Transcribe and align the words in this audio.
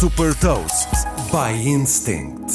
Super 0.00 0.34
Toast 0.36 0.88
by 1.30 1.52
Instinct. 1.68 2.54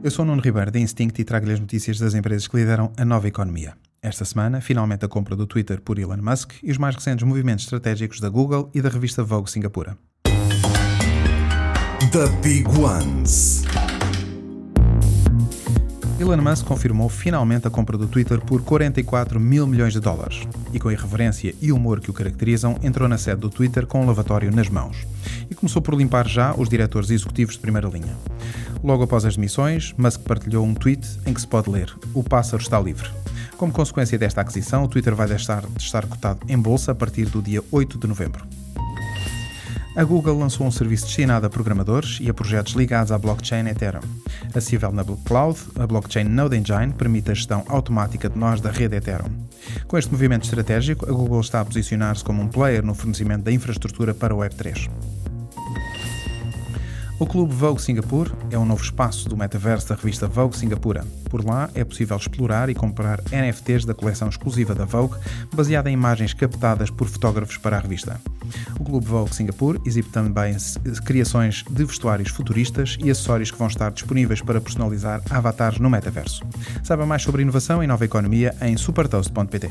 Eu 0.00 0.12
sou 0.12 0.24
o 0.24 0.28
Nuno 0.28 0.40
Ribeiro 0.40 0.70
da 0.70 0.78
Instinct 0.78 1.20
e 1.20 1.24
trago-lhe 1.24 1.54
as 1.54 1.58
notícias 1.58 1.98
das 1.98 2.14
empresas 2.14 2.46
que 2.46 2.56
lideram 2.56 2.92
a 2.96 3.04
nova 3.04 3.26
economia. 3.26 3.76
Esta 4.00 4.24
semana, 4.24 4.60
finalmente 4.60 5.04
a 5.04 5.08
compra 5.08 5.34
do 5.34 5.44
Twitter 5.44 5.80
por 5.80 5.98
Elon 5.98 6.22
Musk 6.22 6.52
e 6.62 6.70
os 6.70 6.78
mais 6.78 6.94
recentes 6.94 7.26
movimentos 7.26 7.64
estratégicos 7.64 8.20
da 8.20 8.28
Google 8.28 8.70
e 8.72 8.80
da 8.80 8.88
revista 8.88 9.24
Vogue 9.24 9.50
Singapura. 9.50 9.98
The 12.12 12.28
Big 12.40 12.68
Ones. 12.78 13.59
Elon 16.20 16.36
Musk 16.36 16.66
confirmou 16.66 17.08
finalmente 17.08 17.66
a 17.66 17.70
compra 17.70 17.96
do 17.96 18.06
Twitter 18.06 18.38
por 18.42 18.60
44 18.60 19.40
mil 19.40 19.66
milhões 19.66 19.94
de 19.94 20.00
dólares 20.00 20.46
e, 20.70 20.78
com 20.78 20.90
a 20.90 20.92
irreverência 20.92 21.54
e 21.62 21.72
humor 21.72 21.98
que 21.98 22.10
o 22.10 22.12
caracterizam, 22.12 22.78
entrou 22.82 23.08
na 23.08 23.16
sede 23.16 23.40
do 23.40 23.48
Twitter 23.48 23.86
com 23.86 24.02
um 24.02 24.06
lavatório 24.06 24.54
nas 24.54 24.68
mãos 24.68 25.06
e 25.50 25.54
começou 25.54 25.80
por 25.80 25.94
limpar 25.94 26.28
já 26.28 26.52
os 26.54 26.68
diretores 26.68 27.08
executivos 27.08 27.54
de 27.54 27.60
primeira 27.60 27.88
linha. 27.88 28.14
Logo 28.84 29.04
após 29.04 29.24
as 29.24 29.36
demissões, 29.36 29.94
Musk 29.96 30.20
partilhou 30.20 30.62
um 30.62 30.74
tweet 30.74 31.08
em 31.24 31.32
que 31.32 31.40
se 31.40 31.46
pode 31.46 31.70
ler: 31.70 31.90
O 32.12 32.22
pássaro 32.22 32.62
está 32.62 32.78
livre. 32.78 33.08
Como 33.56 33.72
consequência 33.72 34.18
desta 34.18 34.42
aquisição, 34.42 34.84
o 34.84 34.88
Twitter 34.88 35.14
vai 35.14 35.26
deixar 35.26 35.62
de 35.62 35.82
estar 35.82 36.04
cotado 36.04 36.40
em 36.50 36.58
bolsa 36.58 36.92
a 36.92 36.94
partir 36.94 37.30
do 37.30 37.40
dia 37.40 37.64
8 37.72 37.96
de 37.96 38.06
novembro. 38.06 38.44
A 39.96 40.04
Google 40.04 40.38
lançou 40.38 40.66
um 40.66 40.70
serviço 40.70 41.06
destinado 41.06 41.46
a 41.46 41.50
programadores 41.50 42.18
e 42.20 42.30
a 42.30 42.34
projetos 42.34 42.74
ligados 42.74 43.10
à 43.10 43.18
blockchain 43.18 43.66
Ethereum. 43.66 44.02
Acessível 44.54 44.92
na 44.92 45.04
Cloud, 45.04 45.58
a 45.80 45.86
blockchain 45.86 46.24
Node 46.24 46.56
Engine 46.56 46.92
permite 46.96 47.32
a 47.32 47.34
gestão 47.34 47.64
automática 47.66 48.28
de 48.28 48.38
nós 48.38 48.60
da 48.60 48.70
rede 48.70 48.96
Ethereum. 48.96 49.30
Com 49.88 49.98
este 49.98 50.12
movimento 50.12 50.44
estratégico, 50.44 51.10
a 51.10 51.12
Google 51.12 51.40
está 51.40 51.60
a 51.60 51.64
posicionar-se 51.64 52.22
como 52.22 52.40
um 52.40 52.48
player 52.48 52.84
no 52.84 52.94
fornecimento 52.94 53.42
da 53.42 53.52
infraestrutura 53.52 54.14
para 54.14 54.32
o 54.32 54.38
Web3. 54.38 54.88
O 57.20 57.26
Clube 57.26 57.54
Vogue 57.54 57.82
Singapore 57.82 58.32
é 58.50 58.58
um 58.58 58.64
novo 58.64 58.82
espaço 58.82 59.28
do 59.28 59.36
metaverso 59.36 59.90
da 59.90 59.94
revista 59.94 60.26
Vogue 60.26 60.56
Singapura. 60.56 61.04
Por 61.28 61.44
lá 61.44 61.68
é 61.74 61.84
possível 61.84 62.16
explorar 62.16 62.70
e 62.70 62.74
comprar 62.74 63.20
NFTs 63.30 63.84
da 63.84 63.92
coleção 63.92 64.30
exclusiva 64.30 64.74
da 64.74 64.86
Vogue, 64.86 65.18
baseada 65.52 65.90
em 65.90 65.92
imagens 65.92 66.32
captadas 66.32 66.88
por 66.88 67.06
fotógrafos 67.08 67.58
para 67.58 67.76
a 67.76 67.80
revista. 67.80 68.18
O 68.80 68.84
Clube 68.84 69.04
Vogue 69.04 69.34
Singapore 69.34 69.78
exibe 69.84 70.08
também 70.08 70.56
criações 71.04 71.62
de 71.68 71.84
vestuários 71.84 72.30
futuristas 72.30 72.96
e 72.98 73.10
acessórios 73.10 73.50
que 73.50 73.58
vão 73.58 73.68
estar 73.68 73.90
disponíveis 73.90 74.40
para 74.40 74.58
personalizar 74.58 75.20
avatares 75.28 75.78
no 75.78 75.90
metaverso. 75.90 76.42
Saiba 76.82 77.04
mais 77.04 77.20
sobre 77.20 77.42
inovação 77.42 77.84
e 77.84 77.86
nova 77.86 78.06
economia 78.06 78.56
em 78.62 78.78
supertoast.pt. 78.78 79.70